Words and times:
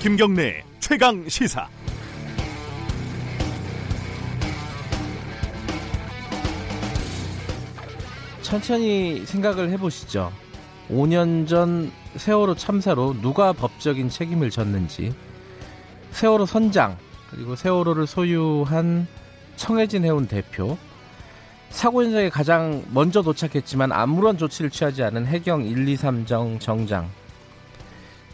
김경래 0.00 0.64
최강 0.78 1.28
시사. 1.28 1.68
천천히 8.40 9.26
생각을 9.26 9.68
해보시죠. 9.72 10.32
5년 10.88 11.46
전 11.46 11.92
세월호 12.16 12.54
참사로 12.54 13.12
누가 13.20 13.52
법적인 13.52 14.08
책임을 14.08 14.48
졌는지, 14.48 15.14
세월호 16.12 16.46
선장, 16.46 16.96
그리고 17.30 17.54
세월호를 17.54 18.06
소유한 18.06 19.06
청해진 19.56 20.06
해운 20.06 20.26
대표, 20.26 20.78
사고 21.68 22.02
현장에 22.02 22.30
가장 22.30 22.82
먼저 22.90 23.20
도착했지만 23.20 23.92
아무런 23.92 24.38
조치를 24.38 24.70
취하지 24.70 25.02
않은 25.02 25.26
해경 25.26 25.62
1, 25.66 25.86
2, 25.86 25.96
3정 25.98 26.58
정장. 26.58 27.10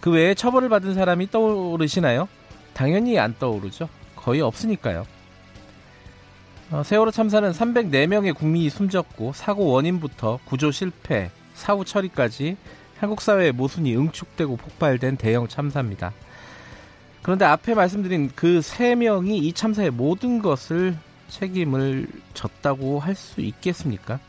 그 0.06 0.12
외에 0.12 0.34
처벌을 0.34 0.68
받은 0.68 0.94
사람이 0.94 1.32
떠오르시나요? 1.32 2.28
당연히 2.74 3.18
안 3.18 3.34
떠오르죠. 3.36 3.88
거의 4.14 4.40
없으니까요. 4.40 5.04
어, 6.70 6.84
세월호 6.84 7.10
참사는 7.10 7.50
304명의 7.50 8.32
국민이 8.32 8.70
숨졌고 8.70 9.32
사고 9.32 9.66
원인부터 9.66 10.38
구조 10.44 10.70
실패, 10.70 11.32
사후 11.54 11.84
처리까지 11.84 12.56
한국 13.00 13.20
사회의 13.20 13.50
모순이 13.50 13.96
응축되고 13.96 14.56
폭발된 14.56 15.16
대형 15.16 15.48
참사입니다. 15.48 16.12
그런데 17.22 17.44
앞에 17.44 17.74
말씀드린 17.74 18.30
그 18.36 18.62
세 18.62 18.94
명이 18.94 19.38
이 19.38 19.52
참사의 19.52 19.90
모든 19.90 20.40
것을 20.40 20.96
책임을 21.30 22.06
졌다고 22.32 23.00
할 23.00 23.16
수 23.16 23.40
있겠습니까? 23.40 24.20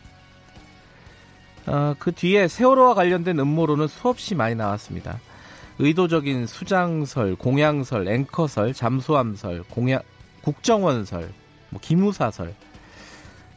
어, 1.67 1.93
그 1.99 2.11
뒤에 2.13 2.47
세월호와 2.47 2.95
관련된 2.95 3.37
음모론은 3.37 3.87
수없이 3.87 4.33
많이 4.33 4.55
나왔습니다. 4.55 5.19
의도적인 5.79 6.47
수장설, 6.47 7.35
공양설, 7.35 8.07
앵커설, 8.07 8.73
잠수함설, 8.73 9.63
공양, 9.69 10.01
국정원설, 10.41 11.31
뭐 11.69 11.79
기무사설. 11.81 12.53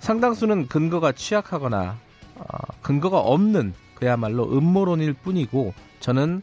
상당수는 0.01 0.67
근거가 0.69 1.13
취약하거나 1.13 1.99
어, 2.37 2.45
근거가 2.83 3.19
없는 3.19 3.75
그야말로 3.95 4.45
음모론일 4.51 5.13
뿐이고 5.15 5.75
저는 6.01 6.43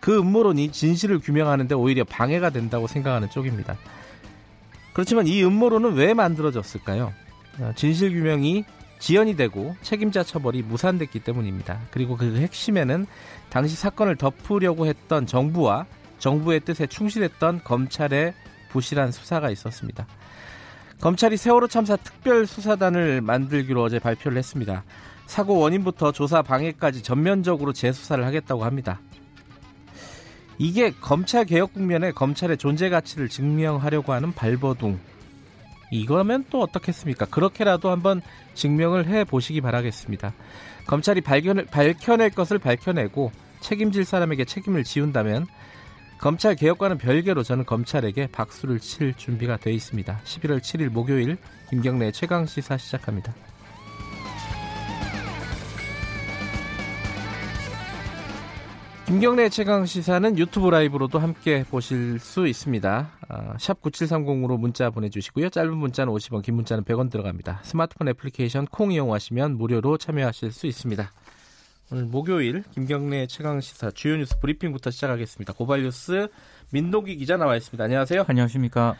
그 0.00 0.18
음모론이 0.18 0.72
진실을 0.72 1.18
규명하는데 1.18 1.74
오히려 1.74 2.04
방해가 2.04 2.50
된다고 2.50 2.86
생각하는 2.86 3.28
쪽입니다. 3.30 3.76
그렇지만 4.92 5.26
이 5.26 5.44
음모론은 5.44 5.94
왜 5.94 6.14
만들어졌을까요? 6.14 7.12
어, 7.60 7.72
진실 7.76 8.12
규명이 8.12 8.64
지연이 8.98 9.36
되고 9.36 9.76
책임자 9.82 10.22
처벌이 10.22 10.62
무산됐기 10.62 11.20
때문입니다. 11.20 11.80
그리고 11.90 12.16
그 12.16 12.36
핵심에는 12.36 13.06
당시 13.48 13.76
사건을 13.76 14.16
덮으려고 14.16 14.86
했던 14.86 15.26
정부와 15.26 15.86
정부의 16.18 16.60
뜻에 16.60 16.86
충실했던 16.86 17.62
검찰의 17.64 18.34
부실한 18.70 19.12
수사가 19.12 19.50
있었습니다. 19.50 20.06
검찰이 21.00 21.36
세월호 21.36 21.68
참사 21.68 21.96
특별수사단을 21.96 23.20
만들기로 23.20 23.82
어제 23.82 23.98
발표를 23.98 24.36
했습니다. 24.36 24.82
사고 25.26 25.58
원인부터 25.58 26.10
조사 26.10 26.42
방해까지 26.42 27.02
전면적으로 27.02 27.72
재수사를 27.72 28.24
하겠다고 28.24 28.64
합니다. 28.64 29.00
이게 30.58 30.90
검찰 30.90 31.44
개혁 31.44 31.72
국면에 31.72 32.10
검찰의 32.10 32.56
존재 32.56 32.88
가치를 32.88 33.28
증명하려고 33.28 34.12
하는 34.12 34.32
발버둥. 34.32 34.98
이거면 35.90 36.44
또 36.50 36.60
어떻겠습니까? 36.60 37.26
그렇게라도 37.26 37.90
한번 37.90 38.22
증명을 38.54 39.06
해 39.06 39.24
보시기 39.24 39.60
바라겠습니다. 39.60 40.32
검찰이 40.86 41.20
발견, 41.20 41.66
밝혀낼 41.66 42.30
것을 42.30 42.58
밝혀내고 42.58 43.30
책임질 43.60 44.04
사람에게 44.04 44.44
책임을 44.44 44.84
지운다면 44.84 45.46
검찰 46.18 46.56
개혁과는 46.56 46.98
별개로 46.98 47.42
저는 47.42 47.64
검찰에게 47.64 48.26
박수를 48.32 48.80
칠 48.80 49.14
준비가 49.14 49.56
되어 49.56 49.72
있습니다. 49.72 50.20
11월 50.24 50.58
7일 50.60 50.88
목요일 50.88 51.36
김경래 51.70 52.10
최강 52.10 52.46
시사 52.46 52.76
시작합니다. 52.76 53.34
김경래 59.08 59.48
최강 59.48 59.86
시사는 59.86 60.36
유튜브 60.36 60.68
라이브로도 60.68 61.18
함께 61.18 61.64
보실 61.64 62.18
수 62.18 62.46
있습니다. 62.46 63.10
아, 63.28 63.54
샵 63.58 63.80
9730으로 63.80 64.58
문자 64.58 64.90
보내주시고요. 64.90 65.48
짧은 65.48 65.74
문자는 65.74 66.12
50원, 66.12 66.42
긴 66.42 66.56
문자는 66.56 66.84
100원 66.84 67.10
들어갑니다. 67.10 67.60
스마트폰 67.62 68.08
애플리케이션 68.08 68.66
콩 68.66 68.92
이용하시면 68.92 69.56
무료로 69.56 69.96
참여하실 69.96 70.52
수 70.52 70.66
있습니다. 70.66 71.10
오늘 71.90 72.04
목요일 72.04 72.64
김경래 72.70 73.26
최강 73.28 73.62
시사 73.62 73.90
주요 73.92 74.14
뉴스 74.14 74.38
브리핑부터 74.40 74.90
시작하겠습니다. 74.90 75.54
고발 75.54 75.84
뉴스 75.84 76.28
민동기 76.68 77.16
기자 77.16 77.38
나와 77.38 77.56
있습니다. 77.56 77.82
안녕하세요. 77.82 78.26
안녕하십니까. 78.28 78.94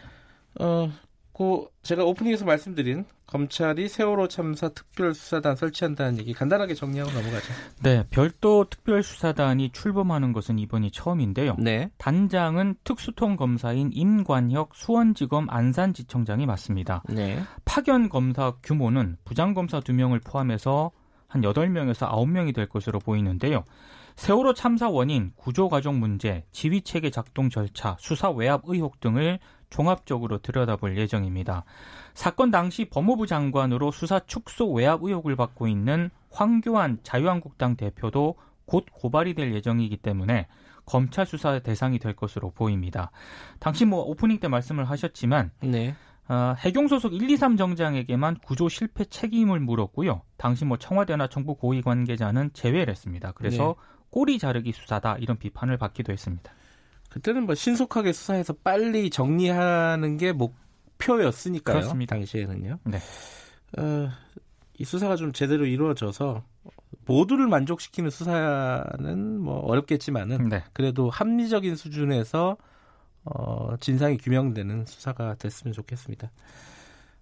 어, 0.59 0.91
그 1.39 1.69
제가 1.85 2.05
오프닝에서 2.05 2.45
말씀드린 2.45 3.05
검찰이 3.29 3.89
세월호 3.89 4.27
참사 4.27 4.71
특별수사단 4.71 5.55
설치한다는 5.55 6.19
얘기 6.19 6.33
간단하게 6.33 6.75
정리하고 6.75 7.13
넘어가죠. 7.13 7.47
네, 7.81 8.05
별도 8.11 8.65
특별수사단이 8.69 9.71
출범하는 9.71 10.33
것은 10.33 10.59
이번이 10.59 10.91
처음인데요. 10.91 11.55
네. 11.61 11.91
단장은 11.97 12.75
특수통 12.83 13.37
검사인 13.37 13.91
임관혁 13.93 14.75
수원지검 14.75 15.47
안산지청장이 15.49 16.45
맡습니다. 16.45 17.05
네. 17.09 17.41
파견 17.65 18.09
검사 18.09 18.55
규모는 18.65 19.17
부장검사 19.25 19.79
2명을 19.79 20.25
포함해서 20.25 20.91
한 21.29 21.43
8명에서 21.43 22.11
9명이 22.11 22.53
될 22.53 22.69
것으로 22.69 22.99
보이는데요. 22.99 23.63
세월호 24.17 24.55
참사 24.55 24.89
원인, 24.89 25.31
구조 25.37 25.69
과정 25.69 26.01
문제, 26.01 26.45
지휘 26.51 26.83
체계 26.83 27.09
작동 27.09 27.51
절차, 27.51 27.97
수사 28.01 28.29
외압 28.29 28.63
의혹 28.65 28.99
등을 28.99 29.39
종합적으로 29.71 30.39
들여다볼 30.39 30.97
예정입니다. 30.97 31.65
사건 32.15 32.51
당시 32.51 32.87
법무부 32.87 33.27
장관으로 33.27 33.91
수사 33.91 34.21
축소 34.21 34.73
외압 34.73 35.03
의혹을 35.03 35.37
받고 35.37 35.69
있는 35.69 36.11
황교안 36.31 36.99
자유한국당 37.03 37.77
대표도 37.77 38.37
곧 38.65 38.87
고발이 38.93 39.35
될 39.35 39.55
예정이기 39.55 39.97
때문에 39.99 40.47
검찰 40.85 41.27
수사 41.27 41.59
대상이 41.59 41.99
될 41.99 42.15
것으로 42.15 42.51
보입니다. 42.51 43.11
당시 43.59 43.85
뭐 43.85 44.03
오프닝 44.03 44.41
때 44.41 44.49
말씀을 44.49 44.89
하셨지만 44.89 45.51
네. 45.61 45.95
어, 46.29 46.55
해경 46.59 46.89
소속 46.89 47.15
1, 47.15 47.29
2, 47.31 47.37
3 47.37 47.57
정장에게만 47.57 48.39
구조 48.45 48.69
실패 48.69 49.05
책임을 49.05 49.61
물었고요. 49.61 50.23
당시 50.37 50.65
뭐 50.65 50.77
청와대나 50.77 51.29
정부 51.29 51.55
고위 51.55 51.81
관계자는 51.81 52.51
제외를 52.53 52.91
했습니다. 52.91 53.33
그래서 53.33 53.77
네. 53.79 53.99
꼬리 54.11 54.39
자르기 54.39 54.73
수사다 54.73 55.17
이런 55.19 55.39
비판을 55.39 55.79
받기도 55.79 56.13
했습니다. 56.13 56.53
그때는 57.09 57.47
뭐 57.47 57.55
신속하게 57.55 58.13
수사해서 58.13 58.53
빨리 58.53 59.11
정리하는 59.11 60.17
게 60.17 60.33
목표였으니까요. 60.33 61.79
그렇습니다. 61.79 62.17
당시에는요. 62.17 62.79
네. 62.85 62.99
어, 63.79 64.09
이 64.79 64.85
수사가 64.85 65.17
좀 65.17 65.33
제대로 65.33 65.67
이루어져서 65.67 66.45
모두를 67.07 67.49
만족시키는 67.49 68.11
수사는 68.11 69.41
뭐 69.41 69.61
어렵겠지만은 69.61 70.49
네. 70.49 70.65
그래도 70.73 71.11
합리적인 71.11 71.77
수준에서 71.77 72.57
어, 73.25 73.77
진상이 73.81 74.19
규명되는 74.19 74.87
수사가 74.87 75.35
됐으면 75.37 75.73
좋겠습니다. 75.73 76.31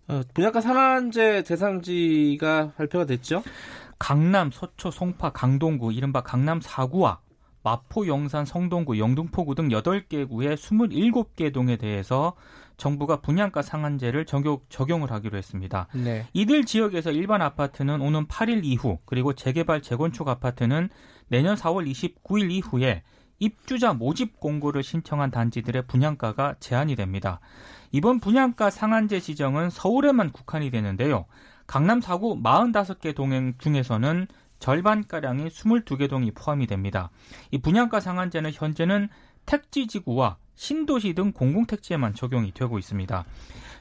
어, 0.09 0.23
분양가 0.35 0.61
상한제 0.61 1.43
대상지가 1.43 2.73
발표가 2.77 3.07
됐죠? 3.07 3.43
강남, 3.99 4.51
서초, 4.51 4.91
송파, 4.91 5.31
강동구, 5.31 5.93
이른바 5.93 6.23
강남 6.23 6.61
4구와 6.61 7.19
마포, 7.67 8.07
영산, 8.07 8.45
성동구, 8.45 9.01
영등포구 9.01 9.57
등 9.57 9.71
8개 9.71 10.29
구의 10.29 10.57
27개 10.57 11.53
동에 11.53 11.77
대해서 11.77 12.35
정부가 12.77 13.21
분양가 13.21 13.61
상한제를 13.61 14.25
적용, 14.25 14.61
적용 14.69 15.03
을 15.03 15.11
하기로 15.11 15.37
했습니다. 15.37 15.89
네. 15.93 16.29
이들 16.33 16.65
지역에서 16.65 17.11
일반 17.11 17.43
아파트는 17.43 18.01
오는 18.01 18.29
8일 18.29 18.61
이후 18.63 18.99
그리고 19.05 19.33
재개발 19.33 19.83
재건축 19.83 20.29
아파트는 20.29 20.91
내년 21.27 21.57
4월 21.57 21.91
29일 21.91 22.53
이후에 22.53 23.03
입주자 23.41 23.95
모집 23.95 24.39
공고를 24.39 24.85
신청한 24.85 25.33
단지들의 25.33 25.89
분양가가 25.89 26.55
제한이 26.61 26.95
됩니다. 26.95 27.41
이번 27.91 28.21
분양가 28.21 28.71
상한제 28.71 29.19
지정은 29.19 29.71
서울에만 29.71 30.31
국한이 30.31 30.71
되는데요. 30.71 31.25
강남 31.67 31.99
4구 31.99 32.41
45개 32.43 33.13
동행 33.13 33.55
중에서는 33.59 34.29
절반가량이 34.59 35.49
22개 35.49 36.09
동이 36.09 36.31
포함이 36.31 36.67
됩니다. 36.67 37.11
이 37.51 37.59
분양가 37.59 38.01
상한제는 38.01 38.53
현재는 38.53 39.09
택지 39.45 39.87
지구와 39.87 40.37
신도시 40.55 41.15
등 41.15 41.33
공공택지에만 41.33 42.15
적용이 42.15 42.53
되고 42.53 42.79
있습니다. 42.79 43.25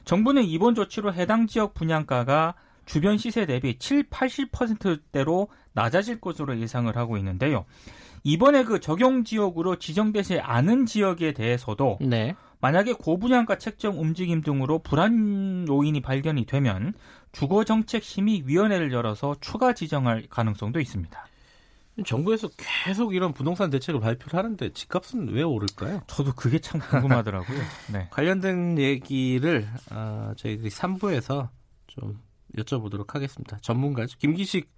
정부는 0.04 0.44
이번 0.44 0.74
조치로 0.74 1.14
해당 1.14 1.46
지역 1.46 1.74
분양가가 1.74 2.54
주변 2.84 3.18
시세 3.18 3.46
대비 3.46 3.78
7, 3.78 4.04
80%대로 4.04 5.48
낮아질 5.72 6.20
것으로 6.20 6.58
예상을 6.58 6.94
하고 6.96 7.16
있는데요. 7.18 7.64
이번에 8.22 8.64
그 8.64 8.80
적용 8.80 9.24
지역으로 9.24 9.76
지정되지 9.76 10.40
않은 10.40 10.86
지역에 10.86 11.32
대해서도 11.32 11.98
네. 12.00 12.34
만약에 12.60 12.94
고분양가 12.94 13.58
책정 13.58 14.00
움직임 14.00 14.42
등으로 14.42 14.78
불안 14.78 15.66
요인이 15.68 16.00
발견이 16.00 16.46
되면 16.46 16.94
주거정책심의위원회를 17.32 18.92
열어서 18.92 19.36
추가 19.40 19.72
지정할 19.72 20.26
가능성도 20.28 20.80
있습니다. 20.80 21.26
정부에서 22.04 22.48
계속 22.56 23.14
이런 23.14 23.32
부동산 23.32 23.70
대책을 23.70 24.00
발표를 24.00 24.38
하는데 24.38 24.72
집값은 24.72 25.28
왜 25.28 25.42
오를까요? 25.42 26.02
저도 26.06 26.34
그게 26.34 26.58
참 26.58 26.80
궁금하더라고요. 26.80 27.58
네. 27.92 28.08
관련된 28.10 28.78
얘기를 28.78 29.66
어, 29.90 30.32
저희들이 30.36 30.68
3부에서 30.68 31.48
좀 31.86 32.20
여쭤보도록 32.58 33.12
하겠습니다. 33.12 33.58
전문가죠. 33.62 34.18
김기식 34.18 34.70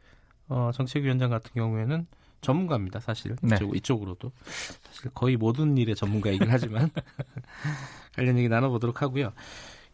어, 0.48 0.70
정책위원장 0.72 1.30
같은 1.30 1.50
경우에는 1.54 2.06
전문가입니다. 2.40 3.00
사실 3.00 3.36
네. 3.42 3.56
이쪽, 3.56 3.76
이쪽 3.76 4.02
으로도 4.02 4.32
사실 4.82 5.10
거의 5.14 5.36
모든 5.36 5.76
일의 5.76 5.94
전문가이긴 5.94 6.48
하지만 6.50 6.90
관련 8.14 8.38
얘기 8.38 8.48
나눠보도록 8.48 9.02
하고요. 9.02 9.32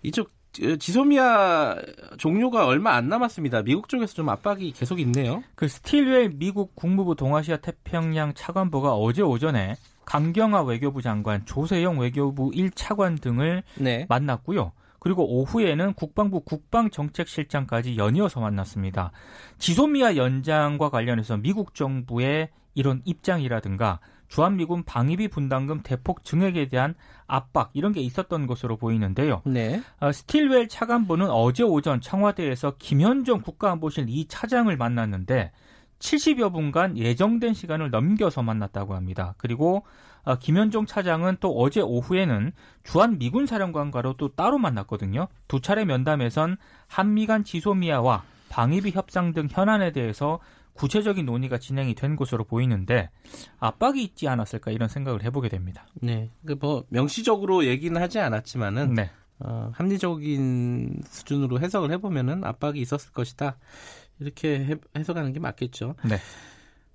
이쪽 0.02 0.30
어, 0.62 0.76
지소미아 0.76 1.76
종료가 2.18 2.66
얼마 2.66 2.94
안 2.94 3.08
남았습니다. 3.08 3.62
미국 3.62 3.88
쪽에서 3.88 4.14
좀 4.14 4.28
압박이 4.28 4.72
계속 4.72 5.00
있네요. 5.00 5.42
그 5.54 5.66
스틸웰 5.66 6.30
미국 6.34 6.76
국무부 6.76 7.16
동아시아 7.16 7.56
태평양 7.56 8.34
차관보가 8.34 8.94
어제 8.94 9.22
오전에 9.22 9.74
강경화 10.04 10.62
외교부 10.62 11.02
장관, 11.02 11.44
조세영 11.46 11.98
외교부 11.98 12.50
1차관 12.50 13.20
등을 13.20 13.62
네. 13.76 14.06
만났고요. 14.08 14.72
그리고 15.04 15.26
오후에는 15.28 15.92
국방부 15.92 16.40
국방정책실장까지 16.40 17.98
연이어서 17.98 18.40
만났습니다. 18.40 19.12
지소미아 19.58 20.16
연장과 20.16 20.88
관련해서 20.88 21.36
미국 21.36 21.74
정부의 21.74 22.48
이런 22.72 23.02
입장이라든가 23.04 24.00
주한미군 24.28 24.84
방위비 24.84 25.28
분담금 25.28 25.82
대폭 25.82 26.24
증액에 26.24 26.70
대한 26.70 26.94
압박 27.26 27.70
이런 27.74 27.92
게 27.92 28.00
있었던 28.00 28.46
것으로 28.46 28.78
보이는데요. 28.78 29.42
네. 29.44 29.82
어, 30.00 30.10
스틸웰 30.10 30.68
차관보는 30.68 31.28
어제 31.28 31.64
오전 31.64 32.00
청와대에서 32.00 32.76
김현정 32.78 33.42
국가안보실 33.42 34.06
2 34.08 34.24
차장을 34.28 34.74
만났는데 34.74 35.52
70여 36.04 36.52
분간 36.52 36.98
예정된 36.98 37.54
시간을 37.54 37.90
넘겨서 37.90 38.42
만났다고 38.42 38.94
합니다. 38.94 39.34
그리고 39.38 39.84
어, 40.24 40.36
김현종 40.36 40.86
차장은 40.86 41.38
또 41.40 41.56
어제 41.56 41.80
오후에는 41.80 42.52
주한 42.82 43.18
미군 43.18 43.46
사령관과로 43.46 44.14
또 44.16 44.34
따로 44.34 44.58
만났거든요. 44.58 45.28
두 45.48 45.60
차례 45.60 45.84
면담에선 45.84 46.56
한미 46.86 47.26
간 47.26 47.44
지소미아와 47.44 48.22
방위비 48.50 48.90
협상 48.92 49.32
등 49.32 49.48
현안에 49.50 49.92
대해서 49.92 50.40
구체적인 50.74 51.24
논의가 51.24 51.58
진행이 51.58 51.94
된 51.94 52.16
것으로 52.16 52.44
보이는데 52.44 53.10
압박이 53.58 54.02
있지 54.02 54.28
않았을까 54.28 54.72
이런 54.72 54.88
생각을 54.88 55.22
해보게 55.24 55.48
됩니다. 55.48 55.86
네. 55.94 56.30
그뭐 56.46 56.84
명시적으로 56.88 57.64
얘기는 57.64 57.98
하지 58.00 58.18
않았지만은 58.18 58.94
네. 58.94 59.10
어, 59.40 59.70
합리적인 59.74 61.02
수준으로 61.06 61.60
해석을 61.60 61.90
해보면은 61.92 62.44
압박이 62.44 62.80
있었을 62.80 63.12
것이다. 63.12 63.56
이렇게 64.20 64.64
해, 64.64 64.74
해석하는 64.96 65.32
게 65.32 65.40
맞겠죠. 65.40 65.94
네. 66.08 66.16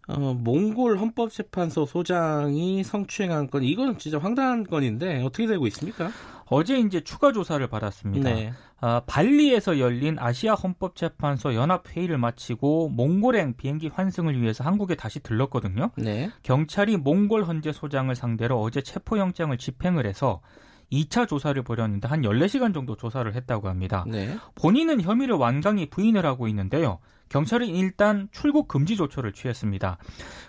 어, 0.08 0.34
몽골 0.34 0.98
헌법재판소 0.98 1.86
소장이 1.86 2.84
성추행한 2.84 3.50
건 3.52 3.64
이건 3.64 3.98
진짜 4.00 4.18
황당한 4.18 4.64
건인데 4.64 5.22
어떻게 5.24 5.46
되고 5.46 5.68
있습니까? 5.68 6.10
어제 6.48 6.80
이제 6.80 7.02
추가 7.02 7.32
조사를 7.32 7.66
받았습니다. 7.68 8.28
네. 8.28 8.52
아, 8.82 9.02
발리에서 9.06 9.78
열린 9.78 10.18
아시아 10.18 10.56
헌법재판소 10.56 11.54
연합 11.54 11.88
회의를 11.90 12.18
마치고 12.18 12.90
몽골행 12.90 13.56
비행기 13.58 13.90
환승을 13.90 14.42
위해서 14.42 14.64
한국에 14.64 14.96
다시 14.96 15.20
들렀거든요. 15.20 15.92
네. 15.96 16.32
경찰이 16.42 16.98
몽골 16.98 17.44
헌재 17.44 17.72
소장을 17.72 18.14
상대로 18.16 18.60
어제 18.60 18.82
체포영장을 18.82 19.56
집행을 19.56 20.08
해서 20.08 20.42
2차 20.92 21.28
조사를 21.28 21.62
벌였는데 21.64 22.08
한 22.08 22.22
14시간 22.22 22.74
정도 22.74 22.96
조사를 22.96 23.34
했다고 23.34 23.68
합니다. 23.68 24.06
네. 24.08 24.38
본인은 24.56 25.02
혐의를 25.02 25.36
완강히 25.36 25.90
부인을 25.90 26.26
하고 26.26 26.48
있는데요. 26.48 27.00
경찰은 27.30 27.68
일단 27.68 28.28
출국 28.32 28.68
금지 28.68 28.96
조처를 28.96 29.34
취했습니다. 29.34 29.98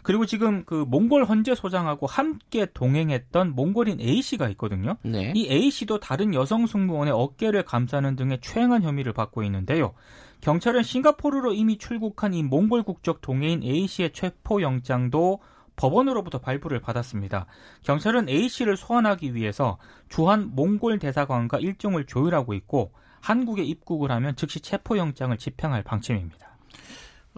그리고 0.03 0.25
지금 0.25 0.65
그 0.65 0.87
몽골 0.89 1.25
헌재 1.25 1.55
소장하고 1.55 2.07
함께 2.07 2.67
동행했던 2.73 3.55
몽골인 3.55 4.01
A 4.01 4.23
씨가 4.23 4.49
있거든요. 4.51 4.97
네. 5.03 5.33
이 5.37 5.47
A 5.51 5.71
씨도 5.71 6.01
다른 6.01 6.35
여성 6.35 6.67
승무원의 6.67 7.13
어깨를 7.13 7.65
감싸는 7.65 8.17
등의 8.17 8.41
추행한 8.41 8.83
혐의를 8.83 9.13
받고 9.13 9.43
있는데요. 9.45 9.93
경찰은 10.41 10.83
싱가포르로 10.83 11.53
이미 11.53 11.77
출국한 11.77 12.33
이 12.33 12.43
몽골 12.43 12.85
국적 12.85 13.21
동해인 13.21 13.63
A 13.63 13.87
씨의 13.87 14.13
체포 14.13 14.63
영장도 14.63 15.41
법원으로부터 15.81 16.39
발부를 16.39 16.81
받았습니다. 16.81 17.47
경찰은 17.83 18.29
A 18.29 18.51
씨를 18.51 18.77
소환하기 18.77 19.35
위해서 19.35 19.79
주한 20.11 20.55
몽골 20.55 20.99
대사관과 20.99 21.59
일정을 21.59 22.05
조율하고 22.05 22.53
있고 22.53 22.93
한국에 23.21 23.65
입국을 23.65 24.13
하면 24.13 24.37
즉시 24.37 24.61
체포 24.61 24.99
영장을 24.99 25.35
집행할 25.39 25.83
방침입니다. 25.83 26.59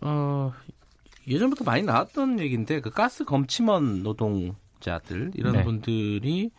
어, 0.03 0.53
예전부터 1.29 1.63
많이 1.63 1.85
나왔던 1.85 2.41
얘기인데 2.41 2.81
그 2.81 2.91
가스 2.91 3.25
검침원 3.25 4.03
노동자들 4.03 5.31
이런 5.35 5.53
네. 5.53 5.63
분들이 5.63 6.51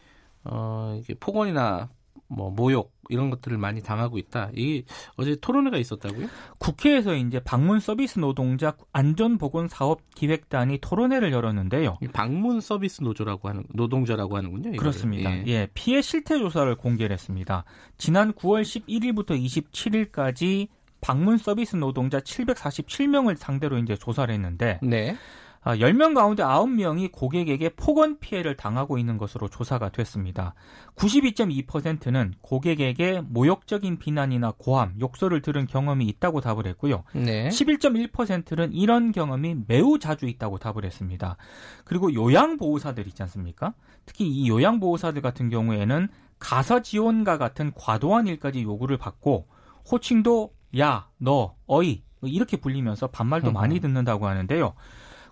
어, 0.46 0.98
이게 1.02 1.14
폭언이나 1.16 1.90
뭐 2.36 2.50
모욕 2.52 2.94
이런 3.10 3.30
것들을 3.30 3.58
많이 3.58 3.82
당하고 3.82 4.18
있다. 4.18 4.50
이게 4.54 4.84
어제 5.16 5.36
토론회가 5.36 5.78
있었다고요? 5.78 6.28
국회에서 6.58 7.16
이제 7.16 7.40
방문 7.40 7.80
서비스 7.80 8.20
노동자 8.20 8.76
안전보건 8.92 9.68
사업 9.68 10.02
기획단이 10.16 10.80
토론회를 10.80 11.32
열었는데요. 11.32 11.98
이 12.02 12.08
방문 12.08 12.62
서비스 12.62 13.04
노조라고 13.04 13.50
하는 13.50 13.64
노동자라고 13.74 14.38
하는군요. 14.38 14.70
이거를. 14.70 14.78
그렇습니다. 14.78 15.32
예. 15.32 15.44
예. 15.48 15.68
피해 15.74 16.02
실태 16.02 16.38
조사를 16.38 16.74
공개를 16.76 17.14
했습니다. 17.14 17.66
지난 17.98 18.34
9월 18.34 18.62
11일부터 18.62 19.32
27일까지 19.40 20.68
방문 21.02 21.38
서비스 21.38 21.76
노동자 21.76 22.20
747명을 22.20 23.36
상대로 23.36 23.78
이제 23.78 23.96
조사를 23.96 24.34
했는데 24.34 24.80
네. 24.82 25.18
아, 25.64 25.78
10명 25.78 26.14
가운데 26.14 26.44
9명이 26.44 27.12
고객에게 27.12 27.70
폭언 27.70 28.20
피해를 28.20 28.58
당하고 28.58 28.98
있는 28.98 29.18
것으로 29.18 29.48
조사가 29.48 29.90
됐습니다. 29.90 30.54
92.2%는 30.96 32.34
고객에게 32.42 33.22
모욕적인 33.22 33.98
비난이나 33.98 34.54
고함, 34.58 34.96
욕설을 35.00 35.42
들은 35.42 35.66
경험이 35.66 36.06
있다고 36.06 36.42
답을 36.42 36.68
했고요. 36.68 37.04
네. 37.14 37.48
11.1%는 37.48 38.74
이런 38.74 39.12
경험이 39.12 39.56
매우 39.68 40.00
자주 40.00 40.28
있다고 40.28 40.58
답을 40.58 40.84
했습니다. 40.84 41.38
그리고 41.86 42.14
요양보호사들 42.14 43.08
있지 43.08 43.24
않습니까? 43.24 43.74
특히 44.06 44.28
이 44.28 44.50
요양보호사들 44.50 45.22
같은 45.22 45.50
경우에는 45.50 46.10
가사 46.40 46.82
지원과 46.82 47.38
같은 47.38 47.72
과도한 47.74 48.28
일까지 48.28 48.64
요구를 48.64 48.98
받고 48.98 49.48
호칭도 49.90 50.52
야, 50.80 51.08
너, 51.18 51.56
어이 51.68 52.04
뭐 52.20 52.30
이렇게 52.30 52.58
불리면서 52.58 53.08
반말도 53.08 53.50
음. 53.50 53.54
많이 53.54 53.80
듣는다고 53.80 54.28
하는데요. 54.28 54.74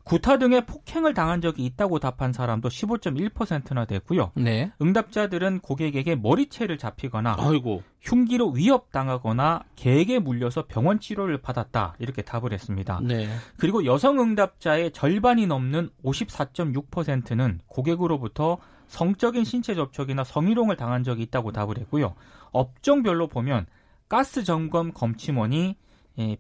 구타 0.04 0.38
등의 0.38 0.66
폭행을 0.66 1.14
당한 1.14 1.42
적이 1.42 1.66
있다고 1.66 2.00
답한 2.00 2.34
사람도 2.34 2.70
15.1%나 2.70 3.86
됐고요. 3.86 4.32
네. 4.36 4.72
응답자들은 4.82 5.60
고객에게 5.60 6.16
머리채를 6.16 6.78
잡히거나 6.78 7.36
아이고. 7.38 7.84
흉기로 8.02 8.50
위협당하거나 8.52 9.64
개에게 9.76 10.20
물려서 10.20 10.66
병원 10.68 11.00
치료를 11.00 11.42
받았다 11.42 11.96
이렇게 12.00 12.24
답을 12.24 12.52
했습니다. 12.52 13.00
네. 13.04 13.30
그리고 13.58 13.86
여성 13.86 14.20
응답자의 14.20 14.92
절반이 14.92 15.46
넘는 15.48 15.90
54.6%는 16.04 17.60
고객으로부터 17.68 18.58
성적인 18.88 19.46
신체 19.46 19.76
접촉이나 19.76 20.24
성희롱을 20.24 20.76
당한 20.76 21.04
적이 21.04 21.24
있다고 21.24 21.52
답을 21.52 21.78
했고요. 21.78 22.16
업종별로 22.52 23.28
보면 23.28 23.66
가스 24.10 24.44
점검 24.44 24.92
검침원이 24.92 25.68
예, 25.70 25.76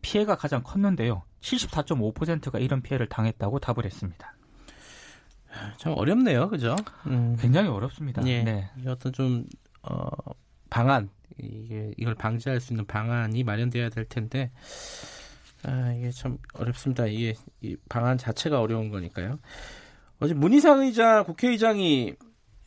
피해가 0.01 0.35
가장 0.35 0.63
컸는데요. 0.63 1.23
74.5%가 1.41 2.59
이런 2.59 2.81
피해를 2.81 3.07
당했다고 3.07 3.59
답을 3.59 3.85
했습니다. 3.85 4.35
참 5.77 5.93
어렵네요. 5.95 6.50
그죠? 6.50 6.75
음. 7.07 7.35
굉장히 7.39 7.69
어렵습니다. 7.69 8.25
예. 8.25 8.43
네. 8.43 8.69
이 8.83 8.88
어떤 8.88 9.11
좀 9.11 9.45
어, 9.83 10.07
방안 10.69 11.09
이게 11.38 11.91
이걸 11.97 12.15
방지할 12.15 12.59
수 12.59 12.73
있는 12.73 12.85
방안이 12.85 13.43
마련돼야 13.43 13.89
될 13.89 14.05
텐데 14.05 14.51
아 15.63 15.93
이게 15.93 16.11
참 16.11 16.38
어렵습니다. 16.53 17.05
이게 17.07 17.35
이 17.61 17.75
방안 17.89 18.17
자체가 18.17 18.59
어려운 18.59 18.89
거니까요. 18.89 19.39
어제 20.19 20.33
문희상 20.33 20.81
의장 20.81 21.23
국회의장이 21.25 22.15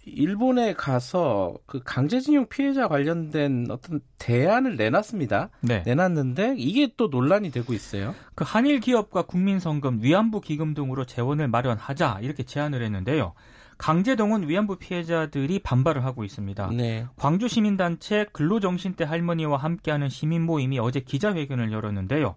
일본에 0.06 0.74
가서 0.74 1.54
그 1.66 1.80
강제징용 1.82 2.46
피해자 2.48 2.88
관련된 2.88 3.66
어떤 3.70 4.00
대안을 4.18 4.76
내놨습니다. 4.76 5.50
네. 5.60 5.82
내놨는데 5.84 6.54
이게 6.58 6.92
또 6.96 7.08
논란이 7.08 7.50
되고 7.50 7.72
있어요. 7.72 8.14
그 8.34 8.44
한일 8.46 8.80
기업과 8.80 9.22
국민성금, 9.22 10.02
위안부 10.02 10.40
기금 10.40 10.74
등으로 10.74 11.04
재원을 11.04 11.48
마련하자 11.48 12.18
이렇게 12.22 12.42
제안을 12.42 12.82
했는데요. 12.82 13.34
강제동원 13.78 14.48
위안부 14.48 14.76
피해자들이 14.76 15.58
반발을 15.60 16.04
하고 16.04 16.24
있습니다. 16.24 16.70
네. 16.76 17.06
광주 17.16 17.48
시민단체 17.48 18.26
근로정신대 18.32 19.04
할머니와 19.04 19.56
함께하는 19.56 20.08
시민 20.08 20.42
모임이 20.42 20.78
어제 20.78 21.00
기자회견을 21.00 21.72
열었는데요. 21.72 22.36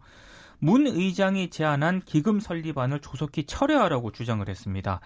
문 0.60 0.88
의장이 0.88 1.50
제안한 1.50 2.02
기금 2.06 2.40
설립안을 2.40 3.00
조속히 3.00 3.46
철회하라고 3.46 4.12
주장을 4.12 4.48
했습니다. 4.48 5.00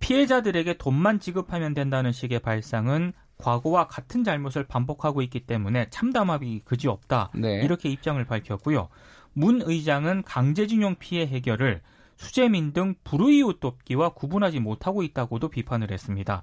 피해자들에게 0.00 0.78
돈만 0.78 1.20
지급하면 1.20 1.74
된다는 1.74 2.12
식의 2.12 2.40
발상은 2.40 3.12
과거와 3.38 3.86
같은 3.86 4.24
잘못을 4.24 4.64
반복하고 4.64 5.22
있기 5.22 5.40
때문에 5.40 5.88
참담함이 5.90 6.62
그지없다. 6.64 7.30
네. 7.34 7.62
이렇게 7.62 7.88
입장을 7.88 8.22
밝혔고요. 8.24 8.88
문 9.32 9.62
의장은 9.64 10.24
강제징용 10.24 10.96
피해 10.98 11.26
해결을 11.26 11.80
수재민 12.18 12.72
등 12.72 12.94
불우이웃 13.04 13.60
돕기와 13.60 14.10
구분하지 14.10 14.58
못하고 14.60 15.02
있다고도 15.04 15.48
비판을 15.48 15.90
했습니다. 15.92 16.42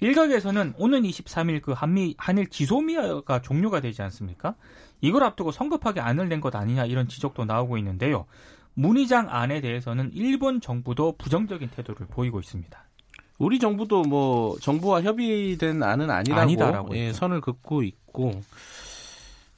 일각에서는 0.00 0.74
오는 0.76 1.02
23일 1.02 1.62
그 1.62 1.72
한미 1.72 2.14
한일 2.18 2.48
지소미아가 2.48 3.40
종료가 3.40 3.80
되지 3.80 4.02
않습니까? 4.02 4.56
이걸 5.00 5.22
앞두고 5.22 5.52
성급하게 5.52 6.00
안을 6.00 6.28
낸 6.28 6.40
것 6.40 6.54
아니냐 6.56 6.86
이런 6.86 7.06
지적도 7.06 7.44
나오고 7.44 7.78
있는데요. 7.78 8.26
문의장 8.74 9.28
안에 9.30 9.60
대해서는 9.60 10.10
일본 10.12 10.60
정부도 10.60 11.16
부정적인 11.18 11.70
태도를 11.70 12.08
보이고 12.08 12.40
있습니다. 12.40 12.84
우리 13.38 13.58
정부도 13.60 14.02
뭐 14.02 14.56
정부와 14.60 15.02
협의된 15.02 15.82
안은 15.82 16.10
아니라고, 16.10 16.40
아니다라고 16.40 16.96
예. 16.96 17.12
선을 17.12 17.40
긋고 17.40 17.84
있고 17.84 18.40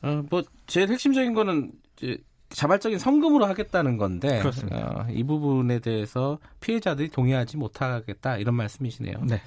어, 0.03 0.23
뭐 0.29 0.43
제일 0.67 0.91
핵심적인 0.91 1.33
거는 1.33 1.73
이제 1.97 2.19
자발적인 2.51 2.99
성금으로 2.99 3.47
하겠다는 3.47 3.97
건데 3.97 4.39
그렇습니다. 4.39 4.77
어, 4.79 5.07
이 5.11 5.25
부분에 5.25 5.81
대해서 5.81 6.39
피해자들이 6.61 7.09
동의하지 7.09 7.57
못하겠다 7.57 8.39
이런 8.39 8.55
말씀이시네요. 8.55 9.21
네. 9.25 9.41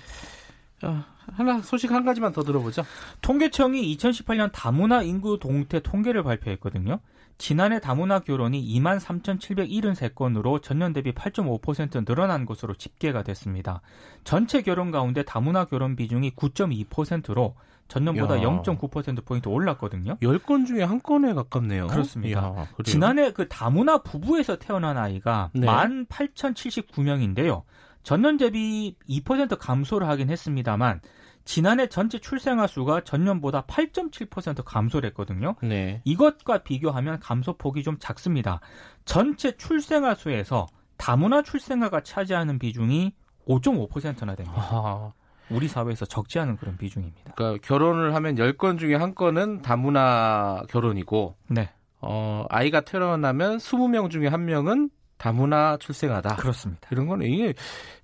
어, 0.84 1.04
하나 1.34 1.62
소식 1.62 1.92
한 1.92 2.06
가지만 2.06 2.32
더 2.32 2.44
들어보죠. 2.44 2.84
통계청이 3.22 3.96
2018년 3.98 4.52
다문화 4.54 5.02
인구 5.02 5.40
동태 5.40 5.82
통계를 5.82 6.24
발표했거든요. 6.24 7.00
지난해 7.38 7.80
다문화 7.80 8.20
결혼이 8.20 8.64
2만 8.80 9.00
3,773건으로 9.00 10.62
전년 10.62 10.94
대비 10.94 11.12
8.5% 11.12 12.06
늘어난 12.06 12.46
것으로 12.46 12.74
집계가 12.76 13.22
됐습니다. 13.24 13.82
전체 14.24 14.62
결혼 14.62 14.92
가운데 14.92 15.24
다문화 15.24 15.66
결혼 15.66 15.96
비중이 15.96 16.32
9.2%로 16.32 17.56
전년보다 17.88 18.40
야. 18.40 18.42
0.9%포인트 18.42 19.48
올랐거든요. 19.48 20.18
10건 20.18 20.66
중에 20.68 20.84
한 20.84 21.02
건에 21.02 21.34
가깝네요. 21.34 21.88
그렇습니다. 21.88 22.52
그래요? 22.52 22.68
지난해 22.84 23.32
그 23.32 23.48
다문화 23.48 24.00
부부에서 24.00 24.58
태어난 24.58 24.98
아이가 24.98 25.52
네. 25.54 25.68
18,079명인데요. 25.68 27.64
전년 28.08 28.38
대비 28.38 28.96
2% 29.10 29.58
감소를 29.60 30.08
하긴 30.08 30.30
했습니다만 30.30 31.02
지난해 31.44 31.88
전체 31.88 32.20
출생아 32.20 32.66
수가 32.66 33.02
전년보다 33.02 33.64
8.7% 33.64 34.64
감소를 34.64 35.10
했거든요. 35.10 35.56
네. 35.62 36.02
이것과 36.06 36.60
비교하면 36.60 37.20
감소폭이 37.20 37.84
좀 37.84 37.98
작습니다. 38.00 38.62
전체 39.04 39.58
출생아 39.58 40.16
수에서 40.16 40.68
다문화 40.96 41.42
출생아가 41.42 42.00
차지하는 42.00 42.60
비중이 42.60 43.14
5.5%나 43.46 44.36
됩니다. 44.36 44.56
아, 44.56 45.12
우리 45.50 45.68
사회에서 45.68 46.06
적지 46.06 46.40
않은 46.40 46.56
그런 46.56 46.78
비중입니다. 46.78 47.34
그러니까 47.36 47.68
결혼을 47.68 48.16
하면 48.16 48.36
10건 48.36 48.80
중에 48.80 48.96
한 48.96 49.16
건은 49.16 49.62
다문화 49.62 50.64
결혼이고 50.70 51.36
네, 51.50 51.72
어, 52.00 52.46
아이가 52.48 52.80
태어나면 52.80 53.58
20명 53.58 54.10
중에 54.10 54.28
한 54.28 54.46
명은 54.46 54.92
다문화 55.18 55.78
출생하다. 55.80 56.36
그렇습니다. 56.36 56.88
이런 56.92 57.08
거는 57.08 57.26
이게 57.26 57.54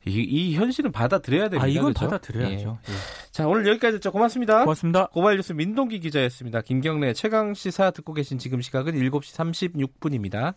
이, 0.05 0.21
이 0.21 0.55
현실은 0.55 0.91
받아들여야 0.91 1.49
됩니다. 1.49 1.63
아, 1.63 1.67
이건 1.67 1.93
그렇죠? 1.93 2.05
받아들여야죠. 2.05 2.79
예. 2.89 2.93
자, 3.31 3.47
오늘 3.47 3.67
여기까지 3.67 3.97
듣죠. 3.97 4.11
고맙습니다. 4.11 4.61
고맙습니다. 4.61 5.07
고발 5.07 5.35
뉴스 5.35 5.53
민동기 5.53 5.99
기자였습니다. 5.99 6.61
김경래 6.61 7.13
최강 7.13 7.53
시사 7.53 7.91
듣고 7.91 8.13
계신 8.13 8.37
지금 8.37 8.61
시각은 8.61 8.95
7시 8.95 9.57
36분입니다. 9.99 10.55